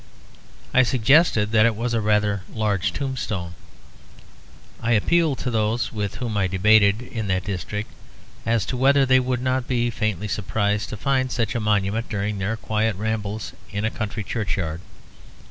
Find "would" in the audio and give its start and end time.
9.19-9.43